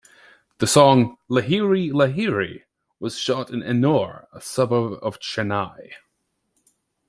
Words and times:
The 0.57 0.65
song 0.65 1.17
"Lahiri 1.29 1.91
Lahiri" 1.91 2.63
was 2.99 3.19
shot 3.19 3.51
in 3.51 3.61
Ennore, 3.61 4.25
a 4.33 4.41
suburb 4.41 4.97
of 5.03 5.19
Chennai. 5.19 5.91